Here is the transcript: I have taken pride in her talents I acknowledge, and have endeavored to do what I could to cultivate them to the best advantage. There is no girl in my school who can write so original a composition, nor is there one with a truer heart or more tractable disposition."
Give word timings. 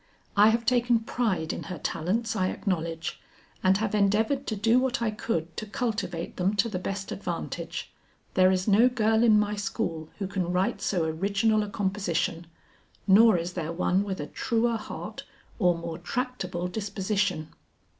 I 0.35 0.49
have 0.49 0.65
taken 0.65 1.01
pride 1.01 1.53
in 1.53 1.61
her 1.65 1.77
talents 1.77 2.35
I 2.35 2.47
acknowledge, 2.47 3.21
and 3.63 3.77
have 3.77 3.93
endeavored 3.93 4.47
to 4.47 4.55
do 4.55 4.79
what 4.79 4.99
I 4.99 5.11
could 5.11 5.55
to 5.57 5.67
cultivate 5.67 6.37
them 6.37 6.55
to 6.55 6.67
the 6.67 6.79
best 6.79 7.11
advantage. 7.11 7.91
There 8.33 8.49
is 8.49 8.67
no 8.67 8.89
girl 8.89 9.21
in 9.21 9.39
my 9.39 9.55
school 9.55 10.09
who 10.17 10.25
can 10.25 10.51
write 10.51 10.81
so 10.81 11.03
original 11.03 11.61
a 11.61 11.69
composition, 11.69 12.47
nor 13.05 13.37
is 13.37 13.53
there 13.53 13.71
one 13.71 14.03
with 14.03 14.19
a 14.19 14.25
truer 14.25 14.75
heart 14.77 15.23
or 15.59 15.77
more 15.77 15.99
tractable 15.99 16.67
disposition." 16.67 17.49